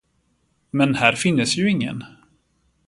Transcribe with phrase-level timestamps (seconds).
[0.71, 2.03] Men här finnes ju ingen.